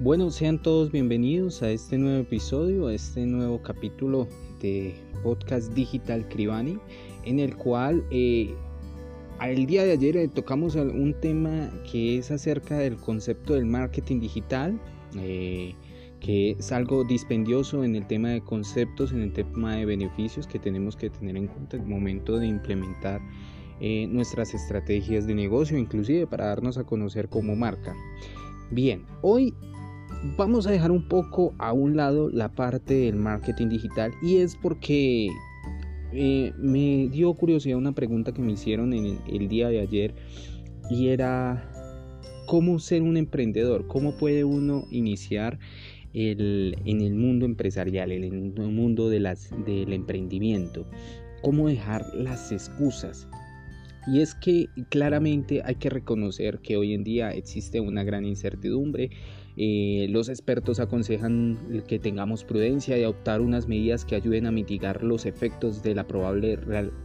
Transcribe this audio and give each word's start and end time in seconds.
Bueno, 0.00 0.30
sean 0.30 0.62
todos 0.62 0.92
bienvenidos 0.92 1.60
a 1.60 1.70
este 1.72 1.98
nuevo 1.98 2.20
episodio, 2.20 2.86
a 2.86 2.94
este 2.94 3.26
nuevo 3.26 3.60
capítulo 3.60 4.28
de 4.60 4.94
Podcast 5.24 5.72
Digital 5.72 6.28
Cribani, 6.28 6.78
en 7.24 7.40
el 7.40 7.56
cual 7.56 8.04
eh, 8.12 8.54
el 9.42 9.66
día 9.66 9.82
de 9.82 9.90
ayer 9.90 10.16
eh, 10.16 10.28
tocamos 10.28 10.76
un 10.76 11.16
tema 11.20 11.68
que 11.90 12.16
es 12.16 12.30
acerca 12.30 12.78
del 12.78 12.94
concepto 12.94 13.54
del 13.54 13.66
marketing 13.66 14.20
digital, 14.20 14.80
eh, 15.16 15.74
que 16.20 16.52
es 16.52 16.70
algo 16.70 17.02
dispendioso 17.02 17.82
en 17.82 17.96
el 17.96 18.06
tema 18.06 18.28
de 18.28 18.40
conceptos, 18.40 19.10
en 19.10 19.22
el 19.22 19.32
tema 19.32 19.74
de 19.74 19.84
beneficios 19.84 20.46
que 20.46 20.60
tenemos 20.60 20.94
que 20.94 21.10
tener 21.10 21.36
en 21.36 21.48
cuenta 21.48 21.76
el 21.76 21.84
momento 21.84 22.38
de 22.38 22.46
implementar 22.46 23.20
nuestras 23.80 24.54
estrategias 24.54 25.26
de 25.26 25.34
negocio, 25.34 25.76
inclusive 25.76 26.28
para 26.28 26.46
darnos 26.46 26.78
a 26.78 26.84
conocer 26.84 27.28
como 27.28 27.56
marca. 27.56 27.96
Bien, 28.70 29.06
hoy 29.22 29.54
vamos 30.36 30.66
a 30.66 30.70
dejar 30.70 30.90
un 30.90 31.08
poco 31.08 31.54
a 31.58 31.72
un 31.72 31.96
lado 31.96 32.28
la 32.30 32.48
parte 32.48 32.94
del 32.94 33.16
marketing 33.16 33.68
digital 33.68 34.12
y 34.22 34.36
es 34.36 34.56
porque 34.56 35.28
eh, 36.12 36.52
me 36.58 37.08
dio 37.08 37.34
curiosidad 37.34 37.76
una 37.76 37.92
pregunta 37.92 38.32
que 38.32 38.42
me 38.42 38.52
hicieron 38.52 38.92
en 38.92 39.18
el, 39.28 39.48
día 39.48 39.68
de 39.68 39.80
ayer 39.80 40.14
y 40.90 41.08
era 41.08 41.70
cómo 42.46 42.78
ser 42.78 43.02
un 43.02 43.16
emprendedor, 43.16 43.86
cómo 43.86 44.16
puede 44.16 44.44
uno 44.44 44.84
iniciar 44.90 45.58
el, 46.14 46.76
en 46.86 47.02
el 47.02 47.14
mundo 47.14 47.44
empresarial, 47.44 48.10
en 48.10 48.24
el 48.24 48.70
mundo 48.70 49.10
de 49.10 49.20
las, 49.20 49.50
del 49.66 49.92
emprendimiento, 49.92 50.86
cómo 51.42 51.68
dejar 51.68 52.06
las 52.14 52.50
excusas. 52.50 53.28
Y 54.06 54.22
es 54.22 54.34
que 54.34 54.68
claramente 54.88 55.60
hay 55.62 55.74
que 55.74 55.90
reconocer 55.90 56.60
que 56.60 56.78
hoy 56.78 56.94
en 56.94 57.04
día 57.04 57.30
existe 57.30 57.80
una 57.80 58.04
gran 58.04 58.24
incertidumbre, 58.24 59.10
eh, 59.60 60.06
los 60.10 60.28
expertos 60.28 60.78
aconsejan 60.78 61.58
que 61.88 61.98
tengamos 61.98 62.44
prudencia 62.44 62.96
y 62.96 63.02
adoptar 63.02 63.40
unas 63.40 63.66
medidas 63.66 64.04
que 64.04 64.14
ayuden 64.14 64.46
a 64.46 64.52
mitigar 64.52 65.02
los 65.02 65.26
efectos 65.26 65.82
de 65.82 65.96
la 65.96 66.06
probable 66.06 66.56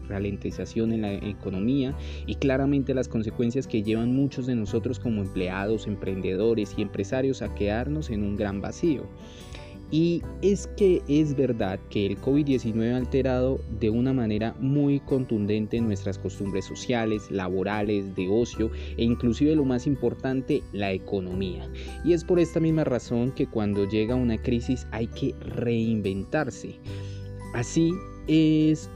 ralentización 0.08 0.92
en 0.92 1.02
la 1.02 1.14
economía 1.14 1.98
y 2.28 2.36
claramente 2.36 2.94
las 2.94 3.08
consecuencias 3.08 3.66
que 3.66 3.82
llevan 3.82 4.16
muchos 4.16 4.46
de 4.46 4.54
nosotros 4.56 5.00
como 5.00 5.24
empleados, 5.24 5.88
emprendedores 5.88 6.76
y 6.78 6.84
empresarios 6.84 7.42
a 7.42 7.56
quedarnos 7.56 8.12
en 8.12 8.22
un 8.22 8.36
gran 8.36 8.62
vacío. 8.62 9.08
Y 9.92 10.22
es 10.42 10.68
que 10.76 11.02
es 11.08 11.36
verdad 11.36 11.80
que 11.90 12.06
el 12.06 12.20
COVID-19 12.20 12.94
ha 12.94 12.98
alterado 12.98 13.60
de 13.80 13.90
una 13.90 14.14
manera 14.14 14.56
muy 14.60 15.00
contundente 15.02 15.80
nuestras 15.80 16.18
costumbres 16.18 16.66
sociales, 16.66 17.30
laborales, 17.30 18.16
de 18.16 18.28
ocio 18.28 18.72
e 18.98 19.04
inclusive 19.04 19.56
lo 19.56 19.66
más 19.66 19.86
importante, 19.86 20.64
la 20.72 20.92
economía. 20.92 21.70
Y 22.04 22.14
es 22.14 22.24
por 22.24 22.40
esta 22.40 22.60
misma 22.60 22.84
razón 22.84 23.32
que 23.32 23.48
cuando 23.48 23.88
llega 23.88 24.16
una 24.16 24.42
crisis 24.42 24.88
hay 24.92 25.08
que 25.08 25.36
reinventarse. 25.42 26.80
Así 27.54 27.94
es, 28.28 28.90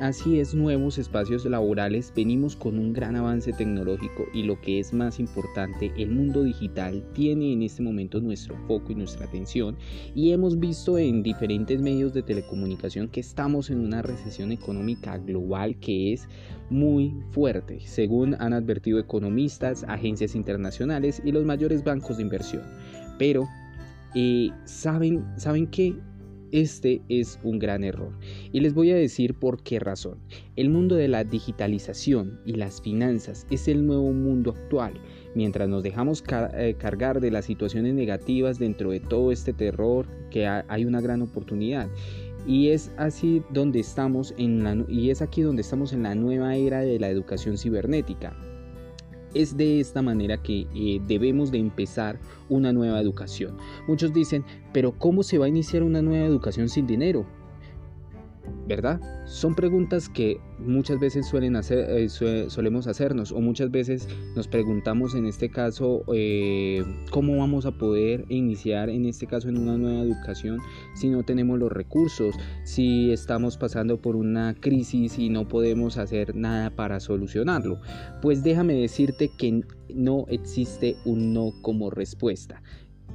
así 0.00 0.38
es 0.38 0.54
nuevos 0.54 0.98
espacios 0.98 1.44
laborales, 1.44 2.12
venimos 2.14 2.54
con 2.54 2.78
un 2.78 2.92
gran 2.92 3.16
avance 3.16 3.52
tecnológico 3.52 4.26
y 4.32 4.44
lo 4.44 4.60
que 4.60 4.78
es 4.78 4.92
más 4.92 5.18
importante, 5.18 5.92
el 5.96 6.10
mundo 6.10 6.44
digital 6.44 7.04
tiene 7.12 7.52
en 7.52 7.62
este 7.62 7.82
momento 7.82 8.20
nuestro 8.20 8.56
foco 8.66 8.92
y 8.92 8.94
nuestra 8.94 9.26
atención 9.26 9.76
y 10.14 10.30
hemos 10.32 10.58
visto 10.58 10.96
en 10.96 11.22
diferentes 11.22 11.80
medios 11.82 12.14
de 12.14 12.22
telecomunicación 12.22 13.08
que 13.08 13.20
estamos 13.20 13.70
en 13.70 13.80
una 13.80 14.02
recesión 14.02 14.52
económica 14.52 15.18
global 15.18 15.78
que 15.80 16.12
es 16.12 16.28
muy 16.70 17.14
fuerte, 17.32 17.80
según 17.80 18.36
han 18.38 18.52
advertido 18.52 18.98
economistas, 18.98 19.84
agencias 19.88 20.34
internacionales 20.34 21.20
y 21.24 21.32
los 21.32 21.44
mayores 21.44 21.82
bancos 21.82 22.18
de 22.18 22.22
inversión. 22.22 22.62
Pero, 23.18 23.48
eh, 24.14 24.50
¿saben, 24.64 25.24
¿saben 25.36 25.66
qué? 25.66 25.96
Este 26.52 27.02
es 27.08 27.38
un 27.42 27.58
gran 27.58 27.84
error 27.84 28.12
y 28.52 28.60
les 28.60 28.72
voy 28.72 28.90
a 28.90 28.96
decir 28.96 29.34
por 29.34 29.62
qué 29.62 29.78
razón. 29.78 30.18
El 30.56 30.70
mundo 30.70 30.94
de 30.96 31.08
la 31.08 31.24
digitalización 31.24 32.40
y 32.46 32.54
las 32.54 32.80
finanzas 32.80 33.46
es 33.50 33.68
el 33.68 33.86
nuevo 33.86 34.12
mundo 34.12 34.52
actual. 34.52 34.94
Mientras 35.34 35.68
nos 35.68 35.82
dejamos 35.82 36.24
eh, 36.54 36.74
cargar 36.78 37.20
de 37.20 37.30
las 37.30 37.44
situaciones 37.44 37.94
negativas 37.94 38.58
dentro 38.58 38.90
de 38.90 39.00
todo 39.00 39.30
este 39.30 39.52
terror, 39.52 40.06
que 40.30 40.46
hay 40.46 40.84
una 40.84 41.00
gran 41.00 41.22
oportunidad. 41.22 41.88
Y 42.46 42.68
es 42.68 42.90
así 42.96 43.42
donde 43.50 43.80
estamos 43.80 44.34
en 44.38 44.64
la, 44.64 44.84
y 44.88 45.10
es 45.10 45.20
aquí 45.20 45.42
donde 45.42 45.62
estamos 45.62 45.92
en 45.92 46.02
la 46.02 46.14
nueva 46.14 46.56
era 46.56 46.80
de 46.80 46.98
la 46.98 47.10
educación 47.10 47.58
cibernética 47.58 48.34
es 49.34 49.56
de 49.56 49.80
esta 49.80 50.02
manera 50.02 50.42
que 50.42 50.66
eh, 50.74 51.00
debemos 51.06 51.50
de 51.50 51.58
empezar 51.58 52.18
una 52.48 52.72
nueva 52.72 53.00
educación. 53.00 53.56
Muchos 53.86 54.12
dicen, 54.12 54.44
pero 54.72 54.92
¿cómo 54.98 55.22
se 55.22 55.38
va 55.38 55.46
a 55.46 55.48
iniciar 55.48 55.82
una 55.82 56.02
nueva 56.02 56.26
educación 56.26 56.68
sin 56.68 56.86
dinero? 56.86 57.26
¿Verdad? 58.66 59.00
Son 59.26 59.54
preguntas 59.54 60.08
que 60.08 60.40
muchas 60.58 60.98
veces 60.98 61.26
suelen 61.26 61.56
hacer, 61.56 61.90
eh, 61.90 62.08
solemos 62.08 62.86
hacernos 62.86 63.32
o 63.32 63.40
muchas 63.40 63.70
veces 63.70 64.08
nos 64.34 64.48
preguntamos 64.48 65.14
en 65.14 65.26
este 65.26 65.50
caso 65.50 66.02
eh, 66.12 66.84
cómo 67.10 67.38
vamos 67.38 67.66
a 67.66 67.72
poder 67.72 68.24
iniciar 68.28 68.88
en 68.90 69.06
este 69.06 69.26
caso 69.26 69.48
en 69.48 69.58
una 69.58 69.76
nueva 69.76 70.02
educación 70.02 70.58
si 70.94 71.08
no 71.08 71.22
tenemos 71.22 71.58
los 71.58 71.70
recursos, 71.70 72.34
si 72.64 73.12
estamos 73.12 73.56
pasando 73.56 74.00
por 74.00 74.16
una 74.16 74.54
crisis 74.54 75.18
y 75.18 75.28
no 75.28 75.48
podemos 75.48 75.96
hacer 75.98 76.34
nada 76.34 76.70
para 76.70 77.00
solucionarlo. 77.00 77.80
Pues 78.20 78.42
déjame 78.42 78.74
decirte 78.74 79.30
que 79.36 79.62
no 79.94 80.24
existe 80.28 80.96
un 81.04 81.32
no 81.32 81.52
como 81.62 81.90
respuesta. 81.90 82.62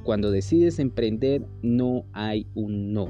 Cuando 0.02 0.30
decides 0.30 0.78
emprender 0.78 1.46
no 1.62 2.04
hay 2.12 2.46
un 2.54 2.92
no. 2.92 3.08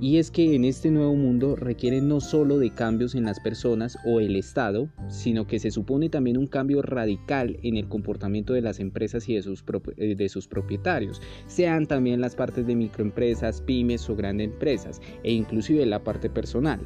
Y 0.00 0.16
es 0.16 0.32
que 0.32 0.56
en 0.56 0.64
este 0.64 0.90
nuevo 0.90 1.14
mundo 1.14 1.54
requiere 1.54 2.00
no 2.00 2.20
solo 2.20 2.58
de 2.58 2.70
cambios 2.70 3.14
en 3.14 3.22
las 3.22 3.38
personas 3.38 3.96
o 4.04 4.18
el 4.18 4.34
Estado, 4.34 4.88
sino 5.08 5.46
que 5.46 5.60
se 5.60 5.70
supone 5.70 6.08
también 6.08 6.36
un 6.38 6.48
cambio 6.48 6.82
radical 6.82 7.56
en 7.62 7.76
el 7.76 7.88
comportamiento 7.88 8.52
de 8.52 8.62
las 8.62 8.80
empresas 8.80 9.28
y 9.28 9.36
de 9.36 9.42
sus, 9.42 9.62
eh, 9.96 10.16
de 10.16 10.28
sus 10.28 10.48
propietarios, 10.48 11.22
sean 11.46 11.86
también 11.86 12.20
las 12.20 12.34
partes 12.34 12.66
de 12.66 12.74
microempresas, 12.74 13.62
pymes 13.62 14.10
o 14.10 14.16
grandes 14.16 14.48
empresas, 14.48 15.00
e 15.22 15.32
inclusive 15.32 15.86
la 15.86 16.02
parte 16.02 16.28
personal. 16.28 16.80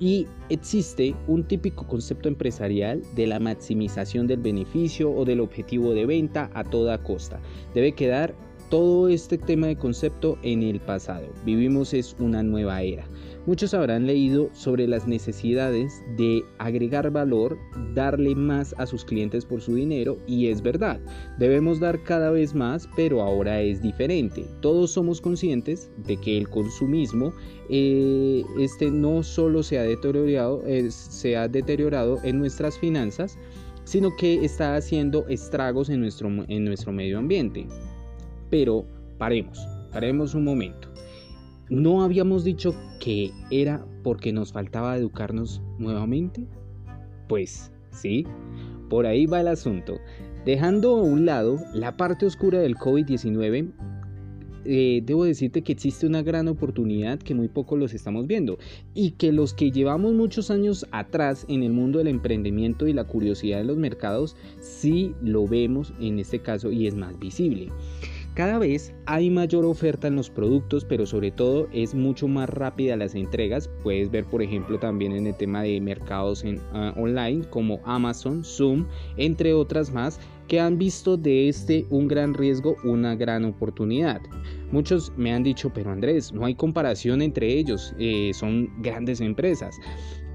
Y 0.00 0.26
existe 0.48 1.14
un 1.28 1.44
típico 1.44 1.86
concepto 1.86 2.28
empresarial 2.28 3.02
de 3.14 3.26
la 3.26 3.38
maximización 3.38 4.26
del 4.26 4.40
beneficio 4.40 5.10
o 5.10 5.24
del 5.24 5.40
objetivo 5.40 5.92
de 5.92 6.06
venta 6.06 6.50
a 6.54 6.64
toda 6.64 7.02
costa. 7.02 7.40
Debe 7.74 7.92
quedar 7.92 8.34
todo 8.70 9.08
este 9.08 9.38
tema 9.38 9.68
de 9.68 9.76
concepto 9.76 10.38
en 10.42 10.62
el 10.62 10.80
pasado. 10.80 11.28
Vivimos 11.44 11.94
es 11.94 12.16
una 12.18 12.42
nueva 12.42 12.82
era. 12.82 13.06
Muchos 13.46 13.74
habrán 13.74 14.06
leído 14.06 14.48
sobre 14.54 14.88
las 14.88 15.06
necesidades 15.06 16.02
de 16.16 16.42
agregar 16.56 17.10
valor, 17.10 17.58
darle 17.92 18.34
más 18.34 18.74
a 18.78 18.86
sus 18.86 19.04
clientes 19.04 19.44
por 19.44 19.60
su 19.60 19.74
dinero 19.74 20.16
y 20.26 20.46
es 20.46 20.62
verdad, 20.62 20.98
debemos 21.38 21.78
dar 21.78 22.02
cada 22.04 22.30
vez 22.30 22.54
más, 22.54 22.88
pero 22.96 23.20
ahora 23.20 23.60
es 23.60 23.82
diferente. 23.82 24.46
Todos 24.60 24.92
somos 24.92 25.20
conscientes 25.20 25.90
de 26.06 26.16
que 26.16 26.38
el 26.38 26.48
consumismo 26.48 27.34
eh, 27.68 28.42
este 28.58 28.90
no 28.90 29.22
solo 29.22 29.62
se 29.62 29.78
ha 29.78 29.82
deteriorado, 29.82 30.62
se 30.88 31.36
ha 31.36 31.46
deteriorado 31.46 32.20
en 32.24 32.38
nuestras 32.38 32.78
finanzas, 32.78 33.38
sino 33.84 34.16
que 34.16 34.42
está 34.42 34.74
haciendo 34.74 35.26
estragos 35.28 35.90
en 35.90 36.00
nuestro, 36.00 36.30
en 36.48 36.64
nuestro 36.64 36.92
medio 36.92 37.18
ambiente. 37.18 37.66
Pero 38.48 38.86
paremos, 39.18 39.58
paremos 39.92 40.34
un 40.34 40.44
momento. 40.44 40.93
¿No 41.70 42.02
habíamos 42.02 42.44
dicho 42.44 42.74
que 43.00 43.30
era 43.50 43.86
porque 44.02 44.32
nos 44.32 44.52
faltaba 44.52 44.96
educarnos 44.96 45.62
nuevamente? 45.78 46.46
Pues 47.28 47.72
sí, 47.90 48.26
por 48.90 49.06
ahí 49.06 49.26
va 49.26 49.40
el 49.40 49.48
asunto. 49.48 49.96
Dejando 50.44 50.96
a 50.96 51.02
un 51.02 51.24
lado 51.24 51.58
la 51.72 51.96
parte 51.96 52.26
oscura 52.26 52.58
del 52.58 52.76
COVID-19, 52.76 53.72
eh, 54.66 55.02
debo 55.04 55.24
decirte 55.24 55.62
que 55.62 55.72
existe 55.72 56.06
una 56.06 56.22
gran 56.22 56.48
oportunidad 56.48 57.18
que 57.18 57.34
muy 57.34 57.48
pocos 57.48 57.78
los 57.78 57.92
estamos 57.92 58.26
viendo 58.26 58.58
y 58.94 59.12
que 59.12 59.32
los 59.32 59.52
que 59.54 59.70
llevamos 59.70 60.12
muchos 60.14 60.50
años 60.50 60.86
atrás 60.90 61.44
en 61.48 61.62
el 61.62 61.72
mundo 61.72 61.98
del 61.98 62.08
emprendimiento 62.08 62.86
y 62.86 62.92
la 62.92 63.04
curiosidad 63.04 63.58
de 63.58 63.64
los 63.64 63.76
mercados 63.76 64.36
sí 64.60 65.14
lo 65.22 65.46
vemos 65.46 65.92
en 66.00 66.18
este 66.18 66.40
caso 66.40 66.70
y 66.72 66.86
es 66.86 66.94
más 66.94 67.18
visible. 67.18 67.68
Cada 68.34 68.58
vez 68.58 68.92
hay 69.06 69.30
mayor 69.30 69.64
oferta 69.64 70.08
en 70.08 70.16
los 70.16 70.28
productos, 70.28 70.84
pero 70.84 71.06
sobre 71.06 71.30
todo 71.30 71.68
es 71.72 71.94
mucho 71.94 72.26
más 72.26 72.48
rápida 72.48 72.96
las 72.96 73.14
entregas. 73.14 73.70
Puedes 73.84 74.10
ver, 74.10 74.24
por 74.24 74.42
ejemplo, 74.42 74.76
también 74.76 75.12
en 75.12 75.28
el 75.28 75.36
tema 75.36 75.62
de 75.62 75.80
mercados 75.80 76.42
en, 76.42 76.60
ah, 76.72 76.92
online 76.96 77.44
como 77.50 77.78
Amazon, 77.84 78.42
Zoom, 78.42 78.86
entre 79.18 79.54
otras 79.54 79.92
más, 79.92 80.18
que 80.48 80.58
han 80.58 80.78
visto 80.78 81.16
de 81.16 81.48
este 81.48 81.86
un 81.90 82.08
gran 82.08 82.34
riesgo, 82.34 82.74
una 82.82 83.14
gran 83.14 83.44
oportunidad. 83.44 84.20
Muchos 84.72 85.12
me 85.16 85.32
han 85.32 85.44
dicho, 85.44 85.70
pero 85.72 85.92
Andrés, 85.92 86.32
no 86.32 86.44
hay 86.44 86.56
comparación 86.56 87.22
entre 87.22 87.56
ellos, 87.56 87.94
eh, 88.00 88.32
son 88.34 88.68
grandes 88.82 89.20
empresas. 89.20 89.76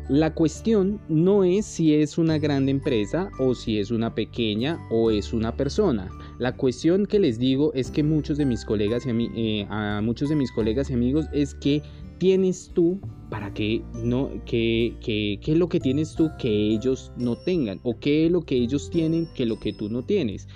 La 0.10 0.34
cuestión 0.34 1.00
no 1.08 1.44
es 1.44 1.68
si 1.68 1.94
es 1.94 2.18
una 2.18 2.40
grande 2.40 2.72
empresa 2.72 3.30
o 3.38 3.54
si 3.54 3.78
es 3.78 3.92
una 3.92 4.16
pequeña 4.16 4.80
o 4.90 5.12
es 5.12 5.34
una 5.34 5.56
persona. 5.56 6.10
La 6.40 6.56
cuestión 6.56 7.06
que 7.06 7.20
les 7.20 7.38
digo 7.38 7.72
es 7.76 7.92
que 7.92 8.02
muchos 8.02 8.40
de 8.40 8.46
mis 8.46 8.66
colegas 8.66 9.06
y 9.06 9.30
eh, 9.36 9.68
a 9.70 10.02
muchos 10.02 10.30
de 10.30 10.36
mis 10.36 10.52
colegas 10.52 10.90
y 10.90 10.96
amigos 10.96 11.28
es 11.32 11.54
que 11.54 11.84
tienes 12.18 12.72
tú 12.74 13.00
para 13.30 13.54
que 13.54 13.84
no 13.94 14.32
que, 14.46 14.96
que, 15.00 15.40
qué 15.44 15.52
es 15.52 15.58
lo 15.60 15.70
que 15.70 15.80
tienes 15.80 16.16
tú 16.16 16.32
que 16.40 16.50
ellos 16.50 17.12
no 17.16 17.36
tengan 17.38 17.80
o 17.84 18.00
qué 18.00 18.26
es 18.26 18.32
lo 18.32 18.42
que 18.42 18.56
ellos 18.56 18.90
tienen 18.90 19.28
que 19.36 19.46
lo 19.46 19.60
que 19.60 19.74
tú 19.74 19.90
no 19.90 20.02
tienes. 20.02 20.48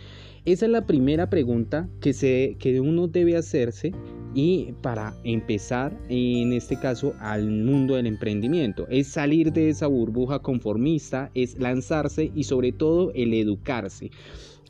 Esa 0.46 0.66
es 0.66 0.72
la 0.74 0.86
primera 0.86 1.30
pregunta 1.30 1.88
que, 2.02 2.12
se, 2.12 2.58
que 2.60 2.82
uno 2.82 3.08
debe 3.08 3.38
hacerse 3.38 3.94
y 4.34 4.74
para 4.82 5.16
empezar 5.24 5.98
en 6.10 6.52
este 6.52 6.78
caso 6.78 7.14
al 7.20 7.50
mundo 7.50 7.96
del 7.96 8.08
emprendimiento. 8.08 8.86
Es 8.90 9.08
salir 9.08 9.54
de 9.54 9.70
esa 9.70 9.88
burbuja 9.88 10.40
conformista 10.40 11.32
es 11.34 11.58
lanzarse 11.60 12.30
y 12.36 12.44
sobre 12.44 12.74
todo 12.74 13.14
el 13.14 13.34
educarse 13.34 14.12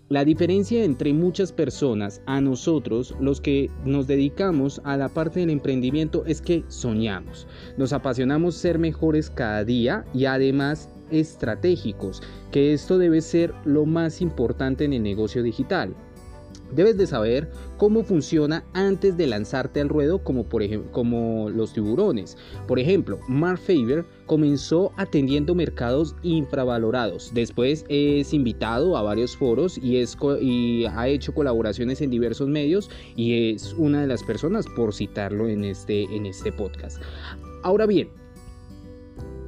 la 0.10 0.26
diferencia 0.26 0.84
entre 0.84 1.14
muchas 1.14 1.52
personas 1.52 2.22
a 2.26 2.42
nosotros, 2.42 3.16
los 3.20 3.40
que 3.40 3.72
nos 3.86 4.06
dedicamos 4.06 4.82
a 4.84 4.98
la 4.98 5.10
parte 5.10 5.40
del 5.40 5.50
emprendimiento, 5.50 6.24
es 6.26 6.42
que 6.42 6.64
soñamos. 6.68 7.48
Nos 7.78 7.94
apasionamos 7.94 8.56
ser 8.56 8.80
mejores 8.80 9.30
cada 9.30 9.64
día 9.64 10.06
y 10.14 10.26
además 10.26 10.90
estratégicos, 11.10 12.22
que 12.52 12.74
esto 12.74 12.98
debe 12.98 13.22
ser 13.22 13.54
lo 13.66 13.86
más 13.86 14.22
importante 14.22 14.84
en 14.84 14.94
el 14.94 15.04
negocio 15.04 15.42
digital. 15.42 15.96
Debes 16.72 16.98
de 16.98 17.08
saber 17.08 17.52
cómo 17.78 18.04
funciona 18.04 18.64
antes 18.74 19.16
de 19.18 19.28
lanzarte 19.28 19.82
al 19.82 19.90
ruedo 19.90 20.24
como, 20.24 20.44
por 20.46 20.64
como 20.92 21.50
los 21.50 21.74
tiburones. 21.74 22.38
Por 22.68 22.80
ejemplo, 22.80 23.20
Mark 23.28 23.60
Faber 23.60 24.06
comenzó 24.26 24.92
atendiendo 24.98 25.54
mercados 25.56 26.16
infravalorados. 26.24 27.32
Después 27.34 27.86
es 27.90 28.34
invitado 28.34 28.98
a 28.98 29.02
varios 29.04 29.36
foros 29.36 29.78
y, 29.78 29.98
es 29.98 30.18
y 30.42 30.86
ha 30.86 31.08
hecho 31.08 31.34
colaboraciones 31.34 32.02
en 32.02 32.10
diversos 32.10 32.48
medios 32.48 32.90
y 33.16 33.52
es 33.52 33.74
una 33.74 34.02
de 34.02 34.08
las 34.08 34.24
personas 34.24 34.66
por 34.76 34.94
citarlo 34.94 35.48
en 35.48 35.64
este, 35.64 36.04
en 36.04 36.26
este 36.26 36.52
podcast. 36.52 37.02
Ahora 37.64 37.86
bien, 37.86 38.10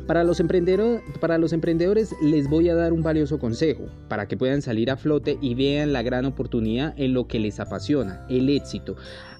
para 0.07 0.23
los, 0.23 0.39
emprendedores 0.39 2.15
les 2.21 2.49
voy 2.49 2.69
a 2.69 2.75
dar 2.75 2.93
un 2.93 3.01
valioso 3.01 3.39
consejo 3.39 3.85
para 4.07 4.27
que 4.27 4.37
puedan 4.37 4.61
salir 4.61 4.91
a 4.91 4.97
flote 4.97 5.37
y 5.41 5.55
vean 5.55 5.93
la 5.93 6.03
gran 6.03 6.25
oportunidad 6.25 6.93
en 6.97 7.13
lo 7.13 7.27
que 7.27 7.39
les 7.39 7.59
apasiona, 7.59 8.25
el 8.29 8.49
éxito. 8.49 8.95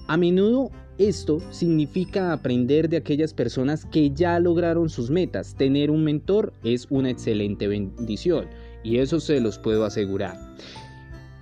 A 0.08 0.16
menudo 0.16 0.70
esto 0.98 1.40
significa 1.50 2.32
aprender 2.32 2.88
de 2.88 2.96
aquellas 2.96 3.34
personas 3.34 3.84
que 3.84 4.10
ya 4.10 4.38
lograron 4.40 4.88
sus 4.88 5.10
metas. 5.10 5.54
Tener 5.54 5.90
un 5.90 6.04
mentor 6.04 6.52
es 6.64 6.86
una 6.90 7.10
excelente 7.10 7.68
bendición 7.68 8.46
y 8.82 8.98
eso 8.98 9.20
se 9.20 9.40
los 9.40 9.58
puedo 9.58 9.84
asegurar. 9.84 10.36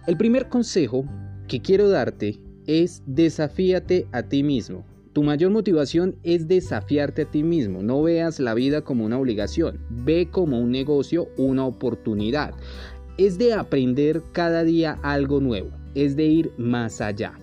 El 0.07 0.17
primer 0.17 0.49
consejo 0.49 1.05
que 1.47 1.61
quiero 1.61 1.89
darte 1.89 2.41
es 2.67 3.03
desafíate 3.07 4.07
a 4.13 4.23
ti 4.23 4.43
mismo. 4.43 4.85
Tu 5.15 5.23
mayor 5.23 5.53
motivación 5.53 6.17
es 6.25 6.49
desafiarte 6.49 7.23
a 7.23 7.31
ti 7.31 7.45
mismo. 7.45 7.85
No 7.85 8.03
veas 8.03 8.41
la 8.41 8.53
vida 8.53 8.83
como 8.83 9.05
una 9.05 9.17
obligación, 9.17 9.79
ve 9.89 10.29
como 10.29 10.59
un 10.59 10.73
negocio, 10.73 11.29
una 11.37 11.65
oportunidad. 11.65 12.53
Es 13.17 13.39
de 13.39 13.55
aprender 13.55 14.23
cada 14.33 14.65
día 14.65 14.99
algo 15.05 15.39
nuevo, 15.39 15.71
es 15.95 16.17
de 16.17 16.25
ir 16.25 16.53
más 16.59 17.01
allá. 17.01 17.39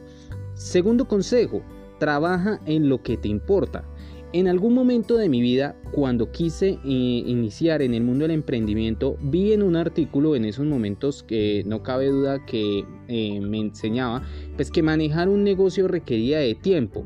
Segundo 0.54 1.08
consejo, 1.08 1.62
trabaja 1.98 2.60
en 2.66 2.90
lo 2.90 3.02
que 3.02 3.16
te 3.16 3.30
importa. 3.30 3.86
En 4.34 4.50
algún 4.50 4.74
momento 4.74 5.16
de 5.16 5.30
mi 5.30 5.42
vida, 5.42 5.76
cuando 5.92 6.32
quise 6.32 6.70
eh, 6.70 6.78
iniciar 6.86 7.82
en 7.82 7.94
el 7.94 8.04
mundo 8.04 8.24
del 8.24 8.32
emprendimiento, 8.32 9.18
vi 9.22 9.54
en 9.54 9.62
un 9.62 9.78
artículo 9.78 10.36
en 10.38 10.46
esos 10.46 10.66
momentos 10.66 11.24
que 11.24 11.64
no 11.66 11.84
cabe 11.84 12.08
duda 12.08 12.46
que 12.46 12.86
eh, 13.08 13.40
me 13.42 13.60
enseñaba, 13.60 14.24
pues 14.56 14.72
que 14.72 14.84
manejar 14.84 15.28
un 15.28 15.44
negocio 15.44 15.88
requería 15.88 16.40
de 16.40 16.56
tiempo. 16.56 17.06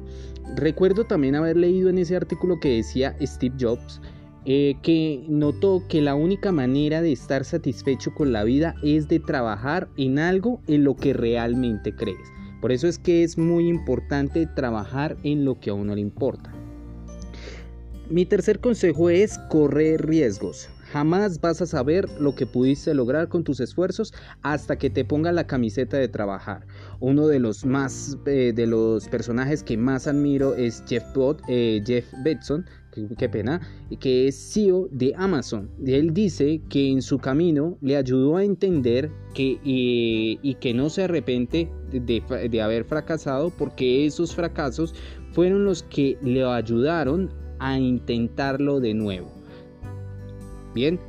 Recuerdo 0.55 1.05
también 1.05 1.35
haber 1.35 1.57
leído 1.57 1.89
en 1.89 1.97
ese 1.97 2.15
artículo 2.15 2.59
que 2.59 2.77
decía 2.77 3.15
Steve 3.21 3.55
Jobs 3.59 4.01
eh, 4.45 4.75
que 4.83 5.25
notó 5.27 5.83
que 5.89 6.01
la 6.01 6.13
única 6.13 6.51
manera 6.51 7.01
de 7.01 7.11
estar 7.11 7.43
satisfecho 7.43 8.13
con 8.13 8.31
la 8.31 8.43
vida 8.43 8.75
es 8.83 9.07
de 9.07 9.19
trabajar 9.19 9.89
en 9.97 10.19
algo 10.19 10.61
en 10.67 10.83
lo 10.83 10.95
que 10.95 11.13
realmente 11.13 11.95
crees. 11.95 12.31
Por 12.61 12.71
eso 12.71 12.87
es 12.87 12.99
que 12.99 13.23
es 13.23 13.39
muy 13.39 13.67
importante 13.67 14.45
trabajar 14.45 15.17
en 15.23 15.45
lo 15.45 15.59
que 15.59 15.71
a 15.71 15.73
uno 15.73 15.95
le 15.95 16.01
importa. 16.01 16.53
Mi 18.09 18.25
tercer 18.25 18.59
consejo 18.59 19.09
es 19.09 19.39
correr 19.49 20.05
riesgos. 20.05 20.69
Jamás 20.95 21.41
vas 21.41 21.61
a 21.61 21.65
saber 21.65 22.07
lo 22.21 22.35
que 22.35 22.45
pudiste 22.45 22.93
lograr 22.93 23.27
con 23.27 23.43
tus 23.43 23.59
esfuerzos 23.59 24.13
hasta 24.43 24.77
que 24.77 24.89
te 24.89 25.03
ponga 25.03 25.33
la 25.33 25.45
camiseta 25.45 25.97
de 25.97 26.07
trabajar. 26.07 26.65
Uno 27.01 27.27
de 27.27 27.37
los 27.37 27.65
más 27.65 28.17
eh, 28.25 28.53
de 28.55 28.65
los 28.65 29.09
personajes 29.09 29.61
que 29.61 29.75
más 29.75 30.07
admiro 30.07 30.55
es 30.55 30.81
Jeff, 30.87 31.03
Bot, 31.13 31.41
eh, 31.49 31.83
Jeff 31.85 32.05
Bezos, 32.23 32.61
qué 33.17 33.27
pena, 33.27 33.59
que 33.99 34.29
es 34.29 34.53
CEO 34.53 34.87
de 34.89 35.13
Amazon. 35.17 35.69
Él 35.85 36.13
dice 36.13 36.61
que 36.69 36.89
en 36.89 37.01
su 37.01 37.17
camino 37.17 37.77
le 37.81 37.97
ayudó 37.97 38.37
a 38.37 38.45
entender 38.45 39.11
que, 39.33 39.59
y, 39.65 40.55
que 40.61 40.73
no 40.73 40.89
se 40.89 41.03
arrepiente 41.03 41.69
de, 41.91 42.23
de, 42.49 42.61
haber 42.61 42.85
fracasado 42.85 43.49
porque 43.49 44.05
esos 44.05 44.33
fracasos 44.33 44.95
fueron 45.33 45.65
los 45.65 45.83
que 45.83 46.17
le 46.21 46.45
ayudaron 46.45 47.33
a 47.59 47.77
intentarlo 47.77 48.79
de 48.79 48.93
nuevo. 48.93 49.44
Bien, 50.75 50.99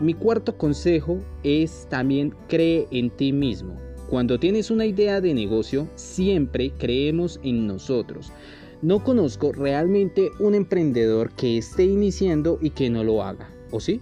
mi 0.00 0.14
cuarto 0.14 0.56
consejo 0.56 1.18
es 1.42 1.88
también 1.90 2.32
cree 2.46 2.86
en 2.92 3.10
ti 3.10 3.32
mismo. 3.32 3.76
Cuando 4.08 4.38
tienes 4.38 4.70
una 4.70 4.86
idea 4.86 5.20
de 5.20 5.34
negocio, 5.34 5.88
siempre 5.96 6.72
creemos 6.78 7.40
en 7.42 7.66
nosotros. 7.66 8.32
No 8.80 9.02
conozco 9.02 9.50
realmente 9.50 10.30
un 10.38 10.54
emprendedor 10.54 11.32
que 11.32 11.58
esté 11.58 11.84
iniciando 11.84 12.58
y 12.62 12.70
que 12.70 12.88
no 12.88 13.02
lo 13.02 13.24
haga, 13.24 13.50
¿o 13.72 13.80
sí? 13.80 14.00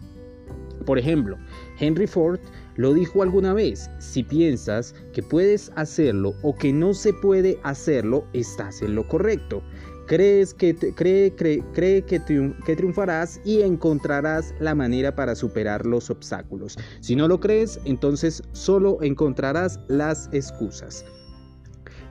Por 0.84 0.98
ejemplo, 0.98 1.38
Henry 1.80 2.06
Ford 2.06 2.38
lo 2.76 2.92
dijo 2.92 3.22
alguna 3.22 3.54
vez, 3.54 3.90
si 3.98 4.22
piensas 4.22 4.94
que 5.14 5.22
puedes 5.22 5.72
hacerlo 5.74 6.34
o 6.42 6.54
que 6.54 6.74
no 6.74 6.92
se 6.92 7.14
puede 7.14 7.58
hacerlo, 7.62 8.26
estás 8.34 8.82
en 8.82 8.94
lo 8.94 9.08
correcto 9.08 9.62
crees 10.06 10.54
que 10.54 10.74
cree, 10.74 11.32
cree, 11.34 11.62
cree 11.72 12.02
que, 12.02 12.20
que 12.64 12.76
triunfarás 12.76 13.40
y 13.44 13.62
encontrarás 13.62 14.54
la 14.60 14.74
manera 14.74 15.14
para 15.14 15.34
superar 15.34 15.84
los 15.84 16.10
obstáculos. 16.10 16.76
Si 17.00 17.16
no 17.16 17.28
lo 17.28 17.40
crees, 17.40 17.80
entonces 17.84 18.42
solo 18.52 19.02
encontrarás 19.02 19.80
las 19.88 20.28
excusas. 20.32 21.04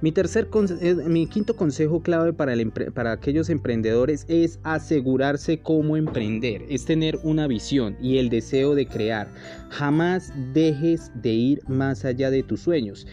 Mi, 0.01 0.11
tercer, 0.11 0.49
eh, 0.81 0.93
mi 1.07 1.25
quinto 1.25 1.55
consejo 1.55 2.01
clave 2.01 2.33
para, 2.33 2.53
el, 2.53 2.71
para 2.71 3.13
aquellos 3.13 3.49
emprendedores 3.49 4.25
es 4.27 4.59
asegurarse 4.63 5.59
cómo 5.59 5.95
emprender, 5.95 6.63
es 6.69 6.85
tener 6.85 7.17
una 7.23 7.47
visión 7.47 7.95
y 8.01 8.17
el 8.17 8.29
deseo 8.29 8.75
de 8.75 8.87
crear. 8.87 9.33
Jamás 9.69 10.33
dejes 10.53 11.11
de 11.21 11.29
ir 11.31 11.61
más 11.67 12.03
allá 12.03 12.29
de 12.29 12.43
tus 12.43 12.59
sueños. 12.61 13.07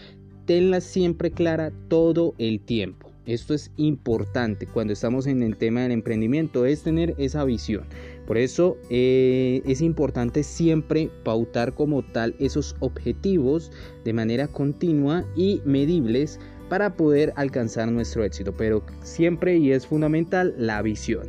Tenla 0.45 0.81
siempre 0.81 1.31
clara 1.31 1.71
todo 1.87 2.35
el 2.37 2.59
tiempo. 2.59 3.12
Esto 3.25 3.53
es 3.53 3.71
importante 3.77 4.67
cuando 4.67 4.91
estamos 4.91 5.27
en 5.27 5.43
el 5.43 5.55
tema 5.55 5.81
del 5.81 5.91
emprendimiento, 5.91 6.65
es 6.65 6.83
tener 6.83 7.15
esa 7.17 7.45
visión. 7.45 7.85
Por 8.27 8.37
eso 8.37 8.77
eh, 8.89 9.61
es 9.65 9.81
importante 9.81 10.43
siempre 10.43 11.09
pautar 11.23 11.73
como 11.73 12.03
tal 12.03 12.35
esos 12.39 12.75
objetivos 12.79 13.71
de 14.03 14.13
manera 14.13 14.47
continua 14.47 15.23
y 15.35 15.61
medibles 15.63 16.39
para 16.69 16.95
poder 16.95 17.31
alcanzar 17.37 17.91
nuestro 17.91 18.25
éxito. 18.25 18.53
Pero 18.57 18.83
siempre 19.03 19.57
y 19.57 19.71
es 19.71 19.87
fundamental 19.87 20.53
la 20.57 20.81
visión. 20.81 21.27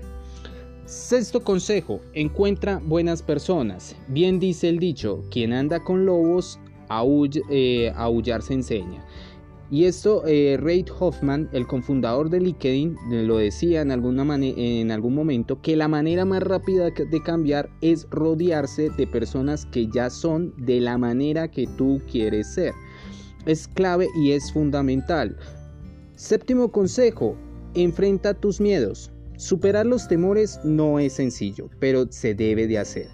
Sexto 0.87 1.43
consejo, 1.43 2.01
encuentra 2.13 2.81
buenas 2.85 3.23
personas. 3.23 3.97
Bien 4.09 4.41
dice 4.41 4.69
el 4.69 4.79
dicho, 4.79 5.25
quien 5.31 5.53
anda 5.53 5.83
con 5.83 6.05
lobos, 6.05 6.59
eh, 7.51 7.93
aullar 7.97 8.43
se 8.43 8.55
enseña. 8.55 9.05
Y 9.71 9.87
esto, 9.87 10.27
eh, 10.27 10.57
Reid 10.61 10.89
Hoffman, 10.99 11.49
el 11.53 11.67
cofundador 11.67 12.29
de 12.29 12.41
LinkedIn, 12.41 12.97
lo 13.27 13.39
decía 13.39 13.81
en, 13.81 13.91
en 13.91 14.91
algún 14.91 15.15
momento, 15.15 15.61
que 15.63 15.75
la 15.75 15.89
manera 15.89 16.25
más 16.25 16.43
rápida 16.43 16.91
de 16.91 17.23
cambiar 17.23 17.71
es 17.81 18.07
rodearse 18.11 18.91
de 18.91 19.07
personas 19.07 19.67
que 19.67 19.89
ya 19.89 20.11
son 20.11 20.55
de 20.59 20.81
la 20.81 20.99
manera 20.99 21.51
que 21.51 21.67
tú 21.67 22.01
quieres 22.11 22.53
ser. 22.55 22.73
Es 23.47 23.67
clave 23.67 24.09
y 24.17 24.33
es 24.33 24.53
fundamental. 24.53 25.37
Séptimo 26.15 26.71
consejo, 26.71 27.37
enfrenta 27.75 28.35
tus 28.35 28.61
miedos. 28.61 29.11
Superar 29.37 29.87
los 29.87 30.07
temores 30.07 30.61
no 30.63 30.99
es 30.99 31.15
sencillo, 31.15 31.69
pero 31.81 32.07
se 32.11 32.35
debe 32.35 32.67
de 32.69 32.79
hacer. 32.79 33.09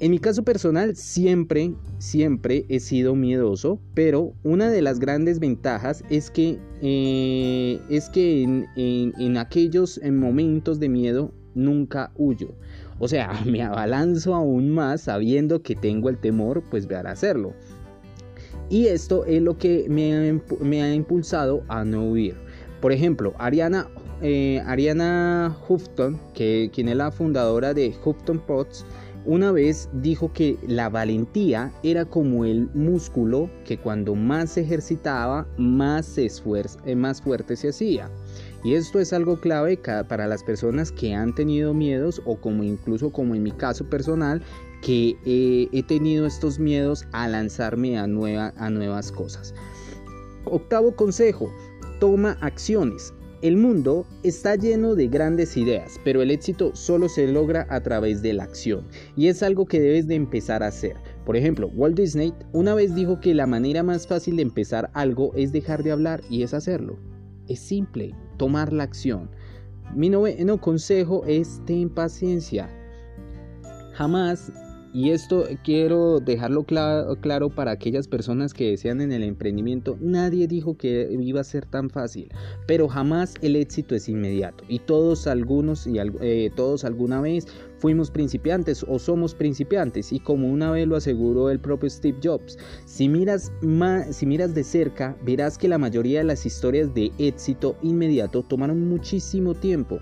En 0.00 0.12
mi 0.12 0.20
caso 0.20 0.44
personal 0.44 0.94
siempre, 0.94 1.74
siempre 1.98 2.64
he 2.68 2.78
sido 2.78 3.16
miedoso, 3.16 3.80
pero 3.94 4.32
una 4.44 4.70
de 4.70 4.80
las 4.80 5.00
grandes 5.00 5.40
ventajas 5.40 6.04
es 6.08 6.30
que, 6.30 6.60
eh, 6.82 7.80
es 7.90 8.08
que 8.08 8.44
en, 8.44 8.66
en, 8.76 9.36
aquellos 9.36 10.00
momentos 10.04 10.78
de 10.78 10.88
miedo 10.88 11.32
nunca 11.56 12.12
huyo. 12.16 12.54
O 13.00 13.08
sea, 13.08 13.32
me 13.44 13.60
abalanzo 13.62 14.36
aún 14.36 14.70
más 14.70 15.02
sabiendo 15.02 15.62
que 15.62 15.74
tengo 15.74 16.08
el 16.08 16.18
temor, 16.18 16.62
pues 16.70 16.86
a 16.90 17.00
hacerlo. 17.00 17.52
Y 18.70 18.86
esto 18.86 19.24
es 19.24 19.42
lo 19.42 19.58
que 19.58 19.86
me 19.88 20.82
ha, 20.82 20.94
impulsado 20.94 21.64
a 21.68 21.84
no 21.84 22.10
huir. 22.10 22.36
Por 22.80 22.92
ejemplo, 22.92 23.34
Ariana, 23.38 23.88
eh, 24.22 24.62
Ariana 24.66 25.56
Houghton, 25.66 26.20
que, 26.34 26.70
quien 26.72 26.88
es 26.88 26.96
la 26.96 27.10
fundadora 27.10 27.72
de 27.74 27.92
Houghton 27.92 28.38
Pots, 28.38 28.84
una 29.28 29.52
vez 29.52 29.90
dijo 29.92 30.32
que 30.32 30.56
la 30.66 30.88
valentía 30.88 31.70
era 31.82 32.06
como 32.06 32.46
el 32.46 32.70
músculo 32.72 33.50
que 33.66 33.76
cuando 33.76 34.14
más 34.14 34.52
se 34.52 34.62
ejercitaba, 34.62 35.46
más, 35.58 36.16
eh, 36.16 36.96
más 36.96 37.20
fuerte 37.20 37.54
se 37.54 37.68
hacía. 37.68 38.10
Y 38.64 38.72
esto 38.72 38.98
es 38.98 39.12
algo 39.12 39.38
clave 39.38 39.78
para 40.08 40.26
las 40.26 40.42
personas 40.42 40.90
que 40.90 41.14
han 41.14 41.34
tenido 41.34 41.74
miedos 41.74 42.22
o 42.24 42.36
como 42.36 42.62
incluso 42.62 43.12
como 43.12 43.34
en 43.34 43.42
mi 43.42 43.52
caso 43.52 43.84
personal, 43.84 44.40
que 44.80 45.18
he 45.26 45.82
tenido 45.82 46.26
estos 46.26 46.58
miedos 46.58 47.04
a 47.12 47.28
lanzarme 47.28 47.98
a, 47.98 48.06
nueva, 48.06 48.54
a 48.56 48.70
nuevas 48.70 49.12
cosas. 49.12 49.54
Octavo 50.46 50.96
consejo, 50.96 51.52
toma 52.00 52.38
acciones. 52.40 53.12
El 53.40 53.56
mundo 53.56 54.04
está 54.24 54.56
lleno 54.56 54.96
de 54.96 55.06
grandes 55.06 55.56
ideas, 55.56 56.00
pero 56.02 56.22
el 56.22 56.32
éxito 56.32 56.74
solo 56.74 57.08
se 57.08 57.28
logra 57.28 57.68
a 57.70 57.80
través 57.80 58.20
de 58.20 58.32
la 58.32 58.42
acción 58.42 58.88
y 59.14 59.28
es 59.28 59.44
algo 59.44 59.64
que 59.66 59.78
debes 59.78 60.08
de 60.08 60.16
empezar 60.16 60.64
a 60.64 60.66
hacer. 60.66 60.96
Por 61.24 61.36
ejemplo, 61.36 61.68
Walt 61.68 61.96
Disney 61.96 62.34
una 62.52 62.74
vez 62.74 62.96
dijo 62.96 63.20
que 63.20 63.34
la 63.34 63.46
manera 63.46 63.84
más 63.84 64.08
fácil 64.08 64.34
de 64.34 64.42
empezar 64.42 64.90
algo 64.92 65.32
es 65.36 65.52
dejar 65.52 65.84
de 65.84 65.92
hablar 65.92 66.20
y 66.28 66.42
es 66.42 66.52
hacerlo. 66.52 66.98
Es 67.46 67.60
simple, 67.60 68.12
tomar 68.38 68.72
la 68.72 68.82
acción. 68.82 69.30
Mi 69.94 70.08
noveno 70.08 70.60
consejo 70.60 71.24
es 71.24 71.60
ten 71.64 71.90
paciencia. 71.90 72.68
Jamás 73.92 74.50
y 74.92 75.10
esto 75.10 75.44
quiero 75.64 76.20
dejarlo 76.20 76.64
claro, 76.64 77.50
para 77.50 77.72
aquellas 77.72 78.08
personas 78.08 78.54
que 78.54 78.70
desean 78.70 79.00
en 79.00 79.12
el 79.12 79.22
emprendimiento. 79.22 79.98
Nadie 80.00 80.46
dijo 80.46 80.76
que 80.76 81.08
iba 81.10 81.40
a 81.40 81.44
ser 81.44 81.66
tan 81.66 81.90
fácil, 81.90 82.28
pero 82.66 82.88
jamás 82.88 83.34
el 83.42 83.56
éxito 83.56 83.94
es 83.94 84.08
inmediato. 84.08 84.64
Y 84.68 84.78
todos 84.78 85.26
algunos 85.26 85.86
y 85.86 85.98
eh, 85.98 86.50
todos 86.56 86.84
alguna 86.84 87.20
vez 87.20 87.46
fuimos 87.78 88.10
principiantes 88.10 88.84
o 88.88 88.98
somos 88.98 89.34
principiantes. 89.34 90.12
Y 90.12 90.20
como 90.20 90.48
una 90.48 90.70
vez 90.70 90.86
lo 90.86 90.96
aseguró 90.96 91.50
el 91.50 91.60
propio 91.60 91.90
Steve 91.90 92.18
Jobs, 92.22 92.58
si 92.84 93.08
miras, 93.08 93.52
si 94.10 94.26
miras 94.26 94.54
de 94.54 94.64
cerca, 94.64 95.16
verás 95.24 95.58
que 95.58 95.68
la 95.68 95.78
mayoría 95.78 96.20
de 96.20 96.24
las 96.24 96.46
historias 96.46 96.92
de 96.94 97.12
éxito 97.18 97.76
inmediato 97.82 98.42
tomaron 98.42 98.88
muchísimo 98.88 99.54
tiempo. 99.54 99.98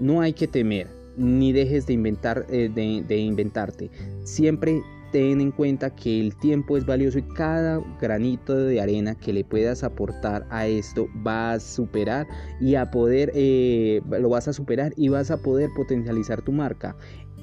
No 0.00 0.20
hay 0.20 0.32
que 0.32 0.48
temer 0.48 0.93
ni 1.16 1.52
dejes 1.52 1.86
de, 1.86 1.94
inventar, 1.94 2.46
eh, 2.50 2.70
de, 2.74 3.16
inventarte. 3.16 3.90
Siempre 4.24 4.82
ten 5.12 5.40
en 5.40 5.52
cuenta 5.52 5.94
que 5.94 6.20
el 6.20 6.34
tiempo 6.36 6.76
es 6.76 6.84
valioso 6.84 7.18
y 7.18 7.22
cada 7.22 7.80
granito 8.00 8.56
de 8.56 8.80
arena 8.80 9.14
que 9.14 9.32
le 9.32 9.44
puedas 9.44 9.84
aportar 9.84 10.44
a 10.50 10.66
esto 10.66 11.06
va 11.24 11.52
a 11.52 11.60
superar 11.60 12.26
y 12.60 12.74
a 12.74 12.90
poder 12.90 13.30
eh, 13.34 14.00
lo 14.08 14.28
vas 14.28 14.48
a 14.48 14.52
superar 14.52 14.92
y 14.96 15.08
vas 15.10 15.30
a 15.30 15.36
poder 15.36 15.70
potencializar 15.76 16.42
tu 16.42 16.50
marca 16.50 16.96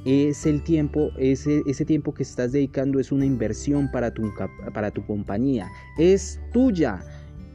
es 0.06 0.46
el 0.46 0.64
tiempo, 0.64 1.12
ese, 1.18 1.62
ese 1.68 1.86
tiempo 1.86 2.14
que 2.14 2.24
estás 2.24 2.52
dedicando 2.52 3.00
es 3.00 3.12
una 3.12 3.26
inversión 3.26 3.90
para 3.92 4.12
tu, 4.12 4.32
para 4.74 4.92
tu 4.92 5.06
compañía, 5.06 5.70
es 5.98 6.40
tuya 6.52 7.00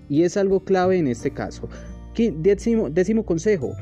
y 0.09 0.23
es 0.23 0.37
algo 0.37 0.65
clave 0.65 0.99
en 0.99 1.09
este 1.09 1.31
caso. 1.31 1.69
Décimo, 2.17 2.89
décimo 2.89 3.27
consejo, 3.27 3.73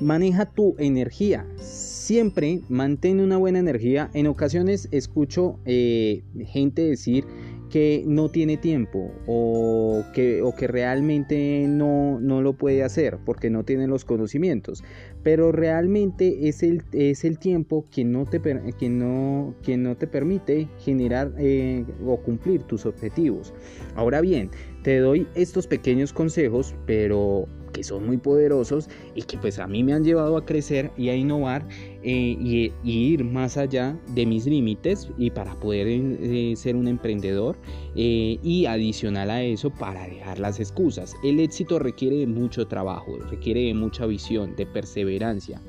Maneja 0.00 0.46
tu 0.46 0.74
energía. 0.78 1.46
Siempre 1.56 2.60
mantén 2.68 3.20
una 3.20 3.36
buena 3.36 3.58
energía. 3.58 4.10
En 4.14 4.26
ocasiones 4.26 4.88
escucho 4.90 5.58
eh, 5.64 6.22
gente 6.46 6.82
decir 6.82 7.24
que 7.70 8.02
no 8.04 8.28
tiene 8.28 8.56
tiempo 8.56 9.12
o 9.26 10.02
que, 10.12 10.42
o 10.42 10.54
que 10.54 10.66
realmente 10.66 11.64
no, 11.68 12.18
no, 12.20 12.42
lo 12.42 12.52
puede 12.52 12.82
hacer 12.82 13.18
porque 13.24 13.48
no 13.48 13.64
tiene 13.64 13.86
los 13.86 14.04
conocimientos. 14.04 14.82
Pero 15.22 15.52
realmente 15.52 16.48
es 16.48 16.62
el, 16.62 16.82
es 16.92 17.24
el 17.24 17.38
tiempo 17.38 17.86
que 17.90 18.04
no, 18.04 18.26
te, 18.26 18.40
que 18.78 18.90
no, 18.90 19.54
que 19.62 19.76
no 19.76 19.96
te 19.96 20.06
permite 20.06 20.68
generar 20.80 21.32
eh, 21.38 21.84
o 22.04 22.16
cumplir 22.18 22.62
tus 22.62 22.84
objetivos. 22.86 23.54
Ahora 23.94 24.20
bien, 24.20 24.50
te 24.82 24.98
doy 24.98 25.26
estos 25.34 25.66
pequeños 25.66 26.12
consejos, 26.12 26.74
pero 26.86 27.46
que 27.70 27.82
son 27.82 28.06
muy 28.06 28.18
poderosos 28.18 28.88
y 29.14 29.22
que 29.22 29.38
pues 29.38 29.58
a 29.58 29.66
mí 29.66 29.82
me 29.82 29.92
han 29.92 30.04
llevado 30.04 30.36
a 30.36 30.44
crecer 30.44 30.90
y 30.96 31.08
a 31.08 31.16
innovar 31.16 31.66
eh, 32.02 32.36
y, 32.38 32.72
ir 32.82 33.24
más 33.24 33.56
allá 33.56 33.98
de 34.14 34.26
mis 34.26 34.46
límites 34.46 35.10
y 35.18 35.30
para 35.30 35.54
poder 35.56 35.86
eh, 35.88 36.54
ser 36.56 36.76
un 36.76 36.88
emprendedor 36.88 37.56
eh, 37.94 38.38
y 38.42 38.66
adicional 38.66 39.30
a 39.30 39.42
eso 39.42 39.70
para 39.70 40.06
dejar 40.06 40.38
las 40.38 40.60
excusas. 40.60 41.14
El 41.22 41.40
éxito 41.40 41.78
requiere 41.78 42.16
de 42.16 42.26
mucho 42.26 42.66
trabajo, 42.66 43.18
requiere 43.30 43.62
de 43.64 43.74
mucha 43.74 44.06
visión, 44.06 44.54
de 44.56 44.66
perseverancia 44.66 45.60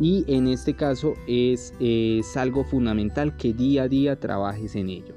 y 0.00 0.24
en 0.28 0.48
este 0.48 0.74
caso 0.74 1.14
es 1.26 1.72
algo 2.36 2.64
fundamental 2.64 3.36
que 3.36 3.52
día 3.52 3.84
a 3.84 3.88
día 3.88 4.18
trabajes 4.18 4.74
en 4.76 4.90
ello. 4.90 5.14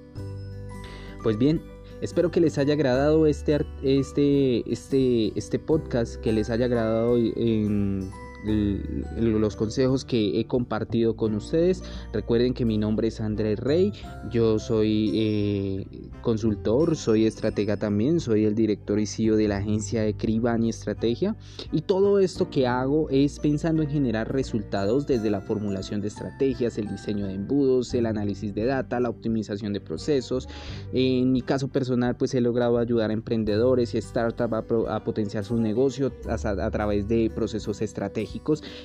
Pues 1.23 1.37
bien, 1.37 1.61
Espero 2.03 2.31
que 2.31 2.41
les 2.41 2.57
haya 2.57 2.73
agradado 2.73 3.27
este, 3.27 3.65
este, 3.81 4.69
este, 4.69 5.31
este 5.39 5.57
podcast, 5.57 6.17
que 6.17 6.33
les 6.33 6.49
haya 6.49 6.65
agradado 6.65 7.15
en 7.17 8.11
los 8.43 9.55
consejos 9.55 10.05
que 10.05 10.39
he 10.39 10.45
compartido 10.45 11.15
con 11.15 11.35
ustedes. 11.35 11.83
Recuerden 12.11 12.53
que 12.53 12.65
mi 12.65 12.77
nombre 12.77 13.07
es 13.07 13.21
Andrés 13.21 13.59
Rey, 13.59 13.93
yo 14.29 14.59
soy 14.59 15.11
eh, 15.13 16.09
consultor, 16.21 16.95
soy 16.95 17.25
estratega 17.25 17.77
también, 17.77 18.19
soy 18.19 18.45
el 18.45 18.55
director 18.55 18.99
y 18.99 19.05
CEO 19.05 19.35
de 19.35 19.47
la 19.47 19.57
agencia 19.57 20.03
de 20.03 20.15
Cribani 20.15 20.69
Estrategia 20.69 21.35
y 21.71 21.81
todo 21.81 22.19
esto 22.19 22.49
que 22.49 22.67
hago 22.67 23.09
es 23.09 23.39
pensando 23.39 23.81
en 23.81 23.89
generar 23.89 24.31
resultados 24.31 25.07
desde 25.07 25.29
la 25.29 25.41
formulación 25.41 26.01
de 26.01 26.07
estrategias, 26.09 26.77
el 26.77 26.87
diseño 26.87 27.27
de 27.27 27.33
embudos, 27.33 27.93
el 27.93 28.05
análisis 28.05 28.53
de 28.53 28.65
data, 28.65 28.99
la 28.99 29.09
optimización 29.09 29.73
de 29.73 29.81
procesos. 29.81 30.47
En 30.91 31.31
mi 31.31 31.41
caso 31.41 31.67
personal 31.67 32.15
pues 32.15 32.33
he 32.33 32.41
logrado 32.41 32.77
ayudar 32.77 33.09
a 33.09 33.13
emprendedores 33.13 33.95
y 33.95 34.01
startups 34.01 34.53
a, 34.89 35.03
potenciar 35.03 35.43
sus 35.43 35.59
negocios 35.59 36.11
a 36.27 36.71
través 36.71 37.07
de 37.07 37.31
procesos 37.33 37.81
estratégicos 37.81 38.32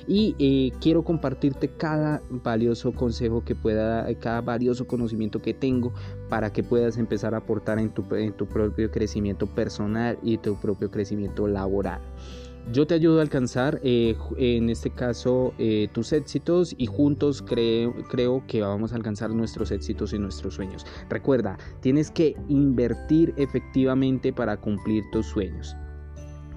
y 0.07 0.35
eh, 0.39 0.71
quiero 0.79 1.03
compartirte 1.03 1.69
cada 1.69 2.21
valioso 2.29 2.91
consejo 2.91 3.43
que 3.43 3.55
pueda, 3.55 4.07
cada 4.19 4.41
valioso 4.41 4.85
conocimiento 4.85 5.41
que 5.41 5.53
tengo 5.53 5.93
para 6.29 6.51
que 6.51 6.63
puedas 6.63 6.97
empezar 6.97 7.33
a 7.33 7.37
aportar 7.37 7.79
en 7.79 7.89
tu, 7.89 8.03
propio 8.47 8.91
crecimiento 8.91 9.47
personal 9.47 10.17
y 10.21 10.37
tu 10.37 10.55
propio 10.59 10.91
crecimiento 10.91 11.47
laboral. 11.47 12.01
Yo 12.71 12.85
te 12.85 12.93
ayudo 12.93 13.17
a 13.17 13.23
alcanzar, 13.23 13.79
eh, 13.83 14.15
en 14.37 14.69
este 14.69 14.91
caso, 14.91 15.53
eh, 15.57 15.87
tus 15.91 16.13
éxitos 16.13 16.75
y 16.77 16.85
juntos 16.85 17.41
creo 17.41 18.43
que 18.47 18.61
vamos 18.61 18.93
a 18.93 18.95
alcanzar 18.95 19.31
nuestros 19.31 19.71
éxitos 19.71 20.13
y 20.13 20.19
nuestros 20.19 20.53
sueños. 20.55 20.85
Recuerda, 21.09 21.57
tienes 21.81 22.11
que 22.11 22.35
invertir 22.47 23.33
efectivamente 23.37 24.31
para 24.31 24.57
cumplir 24.57 25.03
tus 25.11 25.25
sueños. 25.25 25.75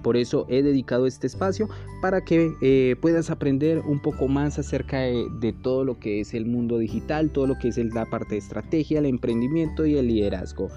Por 0.03 0.17
eso 0.17 0.47
he 0.49 0.63
dedicado 0.63 1.07
este 1.07 1.27
espacio 1.27 1.69
para 2.01 2.25
que 2.25 2.53
eh, 2.61 2.97
puedas 3.01 3.31
aprender 3.31 3.81
un 3.81 4.01
poco 4.01 4.29
más 4.29 4.59
acerca 4.59 5.01
de, 5.01 5.55
todo 5.63 5.85
lo 5.85 5.99
que 5.99 6.21
es 6.21 6.35
el 6.35 6.47
mundo 6.47 6.79
digital, 6.79 7.31
todo 7.31 7.47
lo 7.47 7.59
que 7.59 7.69
es 7.69 7.79
la 7.79 8.07
parte 8.07 8.35
de 8.35 8.39
estrategia, 8.39 8.99
el 8.99 9.07
emprendimiento 9.07 9.87
y 9.87 9.97
el 9.97 10.09
liderazgo. 10.09 10.69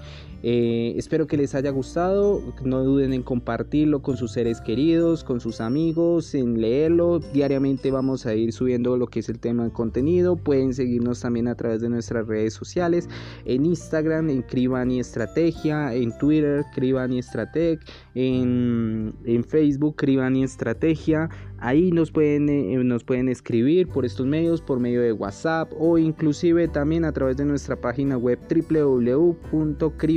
Eh, 0.42 0.94
espero 0.96 1.26
que 1.26 1.36
les 1.36 1.54
haya 1.54 1.70
gustado. 1.70 2.42
No 2.62 2.84
duden 2.84 3.12
en 3.12 3.22
compartirlo 3.22 4.02
con 4.02 4.16
sus 4.16 4.32
seres 4.32 4.60
queridos, 4.60 5.24
con 5.24 5.40
sus 5.40 5.60
amigos, 5.60 6.34
en 6.34 6.60
leerlo. 6.60 7.18
Diariamente 7.18 7.90
vamos 7.90 8.26
a 8.26 8.34
ir 8.34 8.52
subiendo 8.52 8.96
lo 8.96 9.06
que 9.06 9.20
es 9.20 9.28
el 9.28 9.38
tema 9.38 9.64
de 9.64 9.70
contenido. 9.70 10.36
Pueden 10.36 10.74
seguirnos 10.74 11.20
también 11.20 11.48
a 11.48 11.54
través 11.54 11.80
de 11.80 11.88
nuestras 11.88 12.26
redes 12.26 12.54
sociales. 12.54 13.08
En 13.44 13.66
Instagram, 13.66 14.30
en 14.30 14.42
Cribani 14.42 15.00
Estrategia. 15.00 15.94
En 15.94 16.16
Twitter, 16.18 16.64
Cribani 16.74 17.18
Estrateg. 17.18 17.80
En, 18.14 19.14
en 19.24 19.44
Facebook, 19.44 19.96
Cribani 19.96 20.44
Estrategia. 20.44 21.28
Ahí 21.58 21.90
nos 21.90 22.10
pueden, 22.10 22.48
eh, 22.50 22.76
nos 22.84 23.02
pueden 23.02 23.30
escribir 23.30 23.88
por 23.88 24.04
estos 24.04 24.26
medios, 24.26 24.60
por 24.60 24.78
medio 24.78 25.00
de 25.00 25.12
WhatsApp 25.12 25.72
o 25.78 25.96
inclusive 25.96 26.68
también 26.68 27.04
a 27.04 27.12
través 27.12 27.38
de 27.38 27.46
nuestra 27.46 27.76
página 27.80 28.18
web 28.18 28.38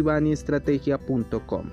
www.cribaniestrategia.com. 0.09 1.69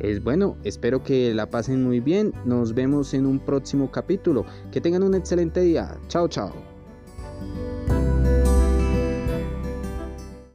Es 0.00 0.22
bueno, 0.22 0.56
espero 0.64 1.02
que 1.02 1.32
la 1.34 1.48
pasen 1.48 1.84
muy 1.84 2.00
bien. 2.00 2.32
Nos 2.44 2.74
vemos 2.74 3.14
en 3.14 3.26
un 3.26 3.38
próximo 3.38 3.90
capítulo. 3.90 4.44
Que 4.70 4.80
tengan 4.80 5.02
un 5.02 5.14
excelente 5.14 5.60
día. 5.60 5.96
Chao, 6.08 6.28
chao. 6.28 6.71